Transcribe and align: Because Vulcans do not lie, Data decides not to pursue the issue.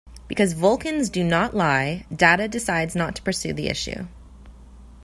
Because 0.27 0.53
Vulcans 0.53 1.11
do 1.11 1.23
not 1.23 1.55
lie, 1.55 2.07
Data 2.11 2.47
decides 2.47 2.95
not 2.95 3.15
to 3.17 3.21
pursue 3.21 3.53
the 3.53 3.67
issue. 3.67 4.07